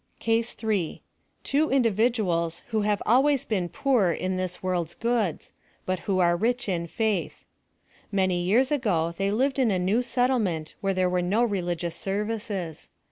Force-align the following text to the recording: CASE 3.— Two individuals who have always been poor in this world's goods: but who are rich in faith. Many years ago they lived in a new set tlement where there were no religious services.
CASE 0.19 0.53
3.— 0.53 1.03
Two 1.43 1.69
individuals 1.69 2.63
who 2.69 2.81
have 2.81 3.03
always 3.05 3.45
been 3.45 3.69
poor 3.69 4.11
in 4.11 4.35
this 4.35 4.63
world's 4.63 4.95
goods: 4.95 5.53
but 5.85 5.99
who 6.09 6.17
are 6.17 6.35
rich 6.35 6.67
in 6.67 6.87
faith. 6.87 7.45
Many 8.11 8.41
years 8.43 8.71
ago 8.71 9.13
they 9.15 9.29
lived 9.29 9.59
in 9.59 9.69
a 9.69 9.77
new 9.77 10.01
set 10.01 10.31
tlement 10.31 10.73
where 10.81 10.95
there 10.95 11.07
were 11.07 11.21
no 11.21 11.43
religious 11.43 11.95
services. 11.95 12.89